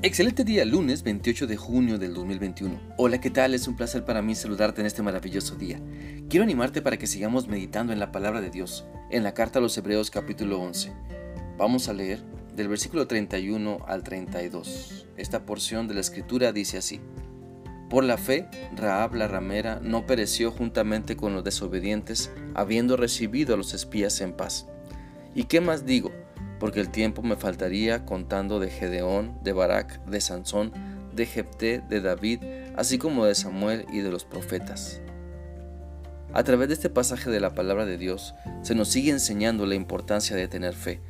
Excelente 0.00 0.44
día, 0.44 0.64
lunes 0.64 1.02
28 1.02 1.48
de 1.48 1.56
junio 1.56 1.98
del 1.98 2.14
2021. 2.14 2.80
Hola, 2.98 3.20
¿qué 3.20 3.30
tal? 3.30 3.52
Es 3.52 3.66
un 3.66 3.74
placer 3.74 4.04
para 4.04 4.22
mí 4.22 4.36
saludarte 4.36 4.80
en 4.80 4.86
este 4.86 5.02
maravilloso 5.02 5.56
día. 5.56 5.80
Quiero 6.28 6.44
animarte 6.44 6.80
para 6.82 6.96
que 6.98 7.08
sigamos 7.08 7.48
meditando 7.48 7.92
en 7.92 7.98
la 7.98 8.12
palabra 8.12 8.40
de 8.40 8.50
Dios, 8.50 8.86
en 9.10 9.24
la 9.24 9.34
carta 9.34 9.58
a 9.58 9.62
los 9.62 9.76
Hebreos 9.76 10.12
capítulo 10.12 10.60
11. 10.60 10.92
Vamos 11.56 11.88
a 11.88 11.94
leer 11.94 12.22
del 12.54 12.68
versículo 12.68 13.08
31 13.08 13.78
al 13.88 14.04
32. 14.04 15.08
Esta 15.16 15.44
porción 15.44 15.88
de 15.88 15.94
la 15.94 16.00
escritura 16.00 16.52
dice 16.52 16.78
así. 16.78 17.00
Por 17.90 18.04
la 18.04 18.18
fe, 18.18 18.46
Raab 18.76 19.16
la 19.16 19.26
ramera 19.26 19.80
no 19.82 20.06
pereció 20.06 20.52
juntamente 20.52 21.16
con 21.16 21.34
los 21.34 21.42
desobedientes, 21.42 22.30
habiendo 22.54 22.96
recibido 22.96 23.54
a 23.54 23.56
los 23.56 23.74
espías 23.74 24.20
en 24.20 24.32
paz. 24.32 24.68
¿Y 25.34 25.44
qué 25.44 25.60
más 25.60 25.86
digo? 25.86 26.12
Porque 26.58 26.80
el 26.80 26.90
tiempo 26.90 27.22
me 27.22 27.36
faltaría 27.36 28.04
contando 28.04 28.60
de 28.60 28.70
Gedeón, 28.70 29.38
de 29.42 29.52
Barak, 29.52 30.04
de 30.06 30.20
Sansón, 30.20 30.72
de 31.14 31.26
Jepté, 31.26 31.82
de 31.88 32.00
David, 32.00 32.40
así 32.76 32.98
como 32.98 33.24
de 33.24 33.34
Samuel 33.34 33.86
y 33.92 33.98
de 34.00 34.10
los 34.10 34.24
profetas. 34.24 35.00
A 36.32 36.44
través 36.44 36.68
de 36.68 36.74
este 36.74 36.90
pasaje 36.90 37.30
de 37.30 37.40
la 37.40 37.54
palabra 37.54 37.86
de 37.86 37.96
Dios 37.96 38.34
se 38.62 38.74
nos 38.74 38.88
sigue 38.88 39.10
enseñando 39.10 39.66
la 39.66 39.74
importancia 39.74 40.36
de 40.36 40.48
tener 40.48 40.74
fe, 40.74 41.00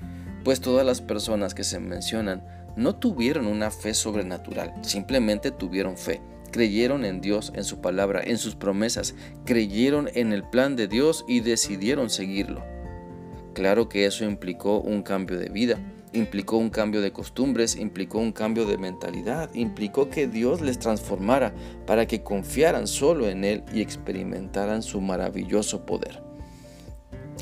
pues 0.44 0.60
todas 0.60 0.86
las 0.86 1.00
personas 1.00 1.54
que 1.54 1.64
se 1.64 1.80
mencionan 1.80 2.44
no 2.76 2.94
tuvieron 2.94 3.46
una 3.46 3.70
fe 3.70 3.94
sobrenatural, 3.94 4.72
simplemente 4.82 5.50
tuvieron 5.50 5.96
fe, 5.98 6.22
creyeron 6.52 7.04
en 7.04 7.20
Dios, 7.20 7.52
en 7.56 7.64
su 7.64 7.80
palabra, 7.80 8.22
en 8.24 8.38
sus 8.38 8.54
promesas, 8.54 9.14
creyeron 9.44 10.08
en 10.14 10.32
el 10.32 10.44
plan 10.44 10.76
de 10.76 10.86
Dios 10.86 11.24
y 11.26 11.40
decidieron 11.40 12.08
seguirlo. 12.08 12.64
Claro 13.58 13.88
que 13.88 14.06
eso 14.06 14.24
implicó 14.24 14.78
un 14.78 15.02
cambio 15.02 15.36
de 15.36 15.48
vida, 15.48 15.80
implicó 16.12 16.58
un 16.58 16.70
cambio 16.70 17.00
de 17.00 17.10
costumbres, 17.10 17.74
implicó 17.74 18.18
un 18.18 18.30
cambio 18.30 18.66
de 18.66 18.78
mentalidad, 18.78 19.52
implicó 19.52 20.08
que 20.10 20.28
Dios 20.28 20.60
les 20.60 20.78
transformara 20.78 21.52
para 21.84 22.06
que 22.06 22.22
confiaran 22.22 22.86
solo 22.86 23.28
en 23.28 23.42
Él 23.42 23.64
y 23.72 23.80
experimentaran 23.80 24.80
su 24.84 25.00
maravilloso 25.00 25.84
poder. 25.84 26.22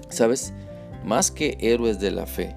¿Sabes? 0.09 0.55
Más 1.05 1.31
que 1.31 1.59
héroes 1.61 2.01
de 2.01 2.11
la 2.11 2.25
fe, 2.25 2.57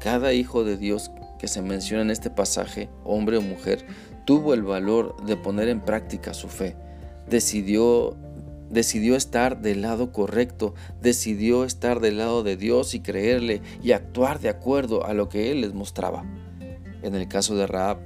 cada 0.00 0.34
hijo 0.34 0.62
de 0.62 0.76
Dios 0.76 1.10
que 1.38 1.48
se 1.48 1.62
menciona 1.62 2.02
en 2.02 2.10
este 2.10 2.28
pasaje, 2.28 2.90
hombre 3.04 3.38
o 3.38 3.40
mujer, 3.40 3.86
tuvo 4.26 4.52
el 4.52 4.64
valor 4.64 5.16
de 5.24 5.38
poner 5.38 5.70
en 5.70 5.80
práctica 5.80 6.34
su 6.34 6.48
fe. 6.48 6.76
Decidió 7.26 8.18
decidió 8.70 9.16
estar 9.16 9.60
del 9.60 9.82
lado 9.82 10.12
correcto, 10.12 10.74
decidió 11.00 11.64
estar 11.64 12.00
del 12.00 12.18
lado 12.18 12.42
de 12.42 12.56
Dios 12.56 12.94
y 12.94 13.00
creerle 13.00 13.62
y 13.82 13.92
actuar 13.92 14.40
de 14.40 14.48
acuerdo 14.48 15.06
a 15.06 15.14
lo 15.14 15.28
que 15.28 15.50
Él 15.50 15.62
les 15.62 15.74
mostraba. 15.74 16.24
En 17.02 17.14
el 17.14 17.28
caso 17.28 17.56
de 17.56 17.66
Raab, 17.66 17.98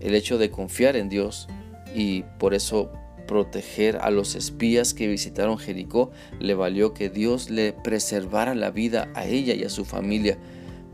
el 0.00 0.14
hecho 0.14 0.38
de 0.38 0.50
confiar 0.50 0.96
en 0.96 1.08
Dios 1.08 1.48
y 1.94 2.22
por 2.38 2.54
eso 2.54 2.92
proteger 3.26 3.98
a 4.00 4.10
los 4.10 4.34
espías 4.34 4.94
que 4.94 5.06
visitaron 5.06 5.58
Jericó 5.58 6.10
le 6.38 6.54
valió 6.54 6.94
que 6.94 7.10
Dios 7.10 7.50
le 7.50 7.72
preservara 7.72 8.54
la 8.54 8.70
vida 8.70 9.10
a 9.14 9.26
ella 9.26 9.54
y 9.54 9.64
a 9.64 9.68
su 9.68 9.84
familia. 9.84 10.38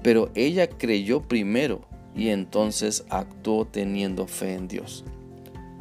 Pero 0.03 0.31
ella 0.35 0.69
creyó 0.69 1.23
primero 1.23 1.83
y 2.17 2.29
entonces 2.29 3.05
actuó 3.09 3.67
teniendo 3.67 4.27
fe 4.27 4.55
en 4.55 4.69
Dios. 4.69 5.05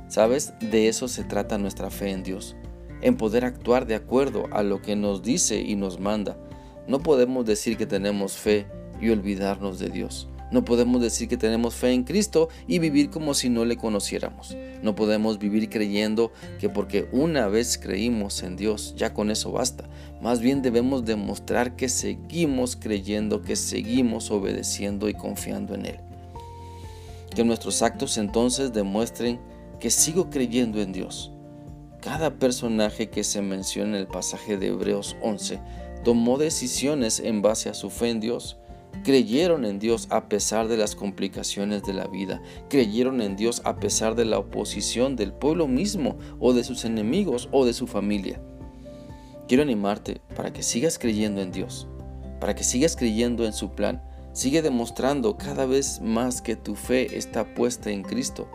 ¿Sabes? 0.08 0.54
De 0.60 0.88
eso 0.88 1.08
se 1.08 1.24
trata 1.24 1.58
nuestra 1.58 1.90
fe 1.90 2.12
en 2.12 2.24
Dios 2.24 2.56
en 3.04 3.18
poder 3.18 3.46
actuar 3.46 3.86
de 3.86 3.96
acuerdo 3.96 4.48
a 4.52 4.64
lo 4.64 4.82
que 4.82 4.96
nos 4.96 5.22
dice 5.22 5.62
y 5.62 5.76
nos 5.76 6.00
manda. 6.00 6.38
No 6.88 7.00
podemos 7.00 7.46
decir 7.46 7.78
que 7.78 7.86
tenemos 7.86 8.34
fe 8.34 8.66
y 9.00 9.10
olvidarnos 9.10 9.78
de 9.78 9.90
Dios. 9.90 10.28
No 10.52 10.64
podemos 10.64 11.02
decir 11.02 11.28
que 11.28 11.36
tenemos 11.36 11.74
fe 11.74 11.94
en 11.94 12.04
Cristo 12.04 12.48
y 12.68 12.78
vivir 12.78 13.10
como 13.10 13.34
si 13.34 13.50
no 13.50 13.66
le 13.66 13.76
conociéramos. 13.76 14.56
No 14.84 14.94
podemos 14.96 15.40
vivir 15.40 15.68
creyendo 15.68 16.32
que 16.60 16.70
porque 16.70 17.10
una 17.12 17.48
vez 17.48 17.80
creímos 17.80 18.44
en 18.44 18.56
Dios, 18.56 18.94
ya 18.96 19.14
con 19.16 19.32
eso 19.32 19.52
basta. 19.52 19.90
Más 20.22 20.42
bien 20.42 20.62
debemos 20.62 21.06
demostrar 21.06 21.76
que 21.76 21.90
seguimos 21.90 22.76
creyendo, 22.76 23.42
que 23.42 23.56
seguimos 23.56 24.30
obedeciendo 24.30 25.10
y 25.10 25.16
confiando 25.16 25.74
en 25.74 25.88
Él. 25.88 26.00
Que 27.36 27.44
nuestros 27.44 27.82
actos 27.82 28.18
entonces 28.18 28.72
demuestren 28.74 29.40
que 29.80 29.90
sigo 29.90 30.30
creyendo 30.30 30.82
en 30.82 30.94
Dios, 30.94 31.33
cada 32.04 32.38
personaje 32.38 33.10
que 33.10 33.24
se 33.24 33.42
menciona 33.42 33.92
en 33.92 33.96
el 33.96 34.08
pasaje 34.08 34.58
de 34.58 34.68
Hebreos 34.68 35.16
11 35.22 35.62
tomó 36.04 36.38
decisiones 36.38 37.22
en 37.22 37.42
base 37.42 37.70
a 37.70 37.74
su 37.74 37.90
fe 37.90 38.10
en 38.10 38.20
Dios. 38.20 38.58
Creyeron 39.06 39.64
en 39.64 39.80
Dios 39.80 40.08
a 40.10 40.28
pesar 40.28 40.68
de 40.68 40.76
las 40.76 40.96
complicaciones 40.96 41.84
de 41.84 41.94
la 41.94 42.08
vida. 42.08 42.42
Creyeron 42.70 43.22
en 43.22 43.38
Dios 43.38 43.62
a 43.64 43.78
pesar 43.78 44.16
de 44.16 44.26
la 44.26 44.38
oposición 44.38 45.16
del 45.16 45.32
pueblo 45.32 45.68
mismo 45.70 46.18
o 46.40 46.52
de 46.52 46.66
sus 46.66 46.84
enemigos 46.84 47.48
o 47.54 47.66
de 47.66 47.72
su 47.72 47.88
familia. 47.88 48.42
Quiero 49.48 49.64
animarte 49.64 50.20
para 50.36 50.52
que 50.52 50.62
sigas 50.62 51.00
creyendo 51.00 51.42
en 51.42 51.54
Dios, 51.54 51.88
para 52.42 52.54
que 52.54 52.66
sigas 52.66 52.98
creyendo 52.98 53.46
en 53.46 53.54
su 53.54 53.72
plan. 53.76 54.04
Sigue 54.34 54.62
demostrando 54.62 55.38
cada 55.38 55.66
vez 55.66 56.02
más 56.02 56.42
que 56.42 56.58
tu 56.58 56.76
fe 56.76 57.18
está 57.18 57.54
puesta 57.54 57.92
en 57.92 58.04
Cristo. 58.04 58.50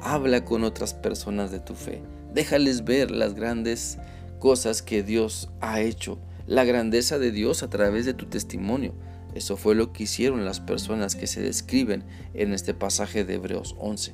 Habla 0.00 0.46
con 0.46 0.64
otras 0.64 0.94
personas 0.94 1.50
de 1.50 1.60
tu 1.60 1.74
fe. 1.74 2.02
Déjales 2.32 2.84
ver 2.84 3.10
las 3.10 3.34
grandes 3.34 3.98
cosas 4.38 4.82
que 4.82 5.02
Dios 5.02 5.50
ha 5.60 5.80
hecho, 5.80 6.18
la 6.46 6.64
grandeza 6.64 7.18
de 7.18 7.30
Dios 7.32 7.62
a 7.62 7.70
través 7.70 8.06
de 8.06 8.14
tu 8.14 8.26
testimonio. 8.26 8.94
Eso 9.34 9.56
fue 9.56 9.74
lo 9.74 9.92
que 9.92 10.04
hicieron 10.04 10.44
las 10.44 10.60
personas 10.60 11.14
que 11.14 11.26
se 11.26 11.42
describen 11.42 12.04
en 12.34 12.52
este 12.52 12.74
pasaje 12.74 13.24
de 13.24 13.34
Hebreos 13.34 13.76
11. 13.78 14.12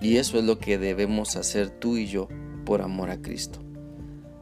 Y 0.00 0.16
eso 0.16 0.38
es 0.38 0.44
lo 0.44 0.58
que 0.58 0.78
debemos 0.78 1.36
hacer 1.36 1.70
tú 1.70 1.96
y 1.96 2.06
yo 2.06 2.28
por 2.64 2.82
amor 2.82 3.10
a 3.10 3.20
Cristo. 3.20 3.60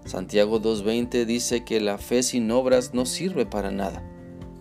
Santiago 0.05 0.60
2.20 0.60 1.25
dice 1.25 1.65
que 1.65 1.81
la 1.81 1.99
fe 1.99 2.22
sin 2.22 2.50
obras 2.50 2.94
no 2.94 3.06
sirve 3.06 3.44
para 3.44 3.70
nada. 3.70 4.03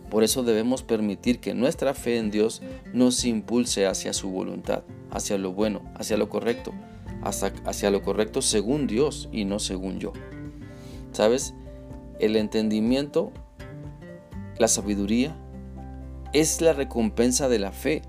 Por 0.09 0.23
eso 0.23 0.44
debemos 0.44 0.83
permitir 0.83 1.39
que 1.39 1.53
nuestra 1.53 1.94
fe 1.94 2.17
en 2.17 2.31
Dios 2.31 2.61
nos 2.94 3.23
impulse 3.25 3.85
hacia 3.85 4.13
su 4.13 4.29
voluntad, 4.29 4.83
hacia 5.11 5.38
lo 5.38 5.51
bueno, 5.51 5.81
hacia 5.95 6.17
lo 6.17 6.29
correcto, 6.29 6.73
hacia, 7.22 7.91
lo 7.91 8.01
correcto 8.01 8.41
según 8.41 8.88
Dios 8.88 9.29
y 9.31 9.45
no 9.45 9.59
según 9.59 10.00
yo. 10.00 10.13
¿Sabes? 11.11 11.53
El 12.19 12.35
entendimiento, 12.35 13.31
la 14.57 14.67
sabiduría, 14.67 15.35
es 16.33 16.61
la 16.61 16.73
recompensa 16.73 17.50
de 17.50 17.59
la 17.59 17.72
fe. 17.72 18.01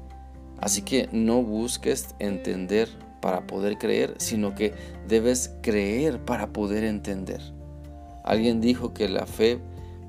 Así 0.61 0.83
que 0.83 1.09
no 1.13 1.43
busques 1.43 2.15
entender 2.19 2.89
para 3.21 3.47
poder 3.47 3.79
creer, 3.79 4.15
sino 4.19 4.55
que 4.55 4.75
debes 5.07 5.55
creer 5.63 6.25
para 6.25 6.53
poder 6.53 6.85
entender. 6.85 7.41
Alguien 8.25 8.61
dijo 8.61 8.93
que 8.93 9.09
la 9.09 9.27
fe 9.27 9.61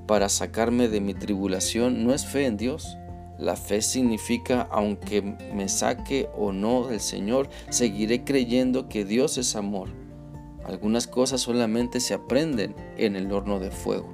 para 0.06 0.28
sacarme 0.28 0.88
de 0.88 1.00
mi 1.00 1.14
tribulación 1.14 2.04
no 2.04 2.12
es 2.12 2.26
fe 2.26 2.46
en 2.46 2.56
Dios, 2.56 2.96
la 3.40 3.56
fe 3.56 3.80
significa, 3.80 4.68
aunque 4.70 5.22
me 5.22 5.68
saque 5.68 6.28
o 6.36 6.52
no 6.52 6.86
del 6.86 7.00
Señor, 7.00 7.48
seguiré 7.70 8.22
creyendo 8.22 8.88
que 8.88 9.06
Dios 9.06 9.38
es 9.38 9.56
amor. 9.56 9.88
Algunas 10.64 11.06
cosas 11.06 11.40
solamente 11.40 12.00
se 12.00 12.12
aprenden 12.12 12.76
en 12.98 13.16
el 13.16 13.32
horno 13.32 13.58
de 13.58 13.70
fuego. 13.70 14.12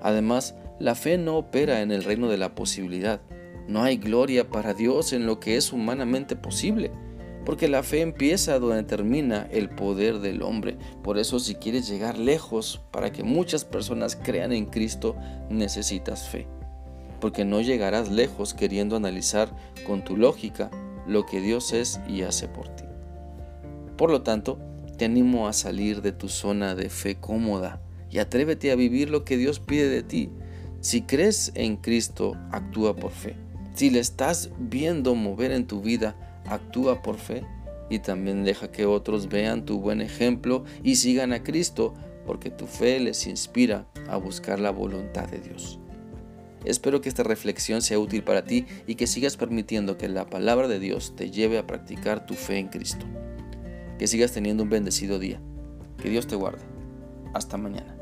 Además, 0.00 0.54
la 0.78 0.94
fe 0.94 1.18
no 1.18 1.36
opera 1.36 1.82
en 1.82 1.90
el 1.90 2.04
reino 2.04 2.28
de 2.28 2.38
la 2.38 2.54
posibilidad. 2.54 3.20
No 3.66 3.82
hay 3.82 3.96
gloria 3.96 4.48
para 4.48 4.72
Dios 4.72 5.12
en 5.12 5.26
lo 5.26 5.40
que 5.40 5.56
es 5.56 5.72
humanamente 5.72 6.36
posible, 6.36 6.92
porque 7.44 7.66
la 7.66 7.82
fe 7.82 8.02
empieza 8.02 8.60
donde 8.60 8.84
termina 8.84 9.48
el 9.50 9.68
poder 9.68 10.20
del 10.20 10.42
hombre. 10.42 10.78
Por 11.02 11.18
eso 11.18 11.40
si 11.40 11.56
quieres 11.56 11.88
llegar 11.88 12.16
lejos 12.16 12.80
para 12.92 13.10
que 13.10 13.24
muchas 13.24 13.64
personas 13.64 14.14
crean 14.14 14.52
en 14.52 14.66
Cristo, 14.66 15.16
necesitas 15.50 16.28
fe 16.28 16.46
porque 17.20 17.44
no 17.44 17.60
llegarás 17.60 18.10
lejos 18.10 18.54
queriendo 18.54 18.96
analizar 18.96 19.48
con 19.86 20.04
tu 20.04 20.16
lógica 20.16 20.70
lo 21.06 21.26
que 21.26 21.40
Dios 21.40 21.72
es 21.72 22.00
y 22.08 22.22
hace 22.22 22.48
por 22.48 22.68
ti. 22.68 22.84
Por 23.96 24.10
lo 24.10 24.22
tanto, 24.22 24.58
te 24.96 25.06
animo 25.06 25.48
a 25.48 25.52
salir 25.52 26.02
de 26.02 26.12
tu 26.12 26.28
zona 26.28 26.74
de 26.74 26.90
fe 26.90 27.16
cómoda 27.16 27.80
y 28.10 28.18
atrévete 28.18 28.70
a 28.70 28.76
vivir 28.76 29.10
lo 29.10 29.24
que 29.24 29.36
Dios 29.36 29.60
pide 29.60 29.88
de 29.88 30.02
ti. 30.02 30.30
Si 30.80 31.02
crees 31.02 31.52
en 31.54 31.76
Cristo, 31.76 32.36
actúa 32.52 32.94
por 32.94 33.10
fe. 33.10 33.36
Si 33.74 33.90
le 33.90 34.00
estás 34.00 34.50
viendo 34.58 35.14
mover 35.14 35.52
en 35.52 35.66
tu 35.66 35.80
vida, 35.80 36.16
actúa 36.46 37.02
por 37.02 37.16
fe. 37.16 37.44
Y 37.90 38.00
también 38.00 38.44
deja 38.44 38.70
que 38.70 38.86
otros 38.86 39.28
vean 39.28 39.64
tu 39.64 39.80
buen 39.80 40.00
ejemplo 40.00 40.64
y 40.82 40.96
sigan 40.96 41.32
a 41.32 41.42
Cristo, 41.42 41.94
porque 42.26 42.50
tu 42.50 42.66
fe 42.66 43.00
les 43.00 43.26
inspira 43.26 43.86
a 44.08 44.16
buscar 44.16 44.60
la 44.60 44.70
voluntad 44.70 45.28
de 45.28 45.38
Dios. 45.38 45.78
Espero 46.64 47.00
que 47.00 47.08
esta 47.08 47.22
reflexión 47.22 47.82
sea 47.82 47.98
útil 47.98 48.22
para 48.22 48.44
ti 48.44 48.66
y 48.86 48.96
que 48.96 49.06
sigas 49.06 49.36
permitiendo 49.36 49.96
que 49.96 50.08
la 50.08 50.26
palabra 50.26 50.68
de 50.68 50.78
Dios 50.78 51.14
te 51.16 51.30
lleve 51.30 51.58
a 51.58 51.66
practicar 51.66 52.26
tu 52.26 52.34
fe 52.34 52.58
en 52.58 52.68
Cristo. 52.68 53.06
Que 53.98 54.06
sigas 54.06 54.32
teniendo 54.32 54.62
un 54.62 54.70
bendecido 54.70 55.18
día. 55.18 55.40
Que 56.02 56.10
Dios 56.10 56.26
te 56.26 56.36
guarde. 56.36 56.62
Hasta 57.34 57.56
mañana. 57.56 57.96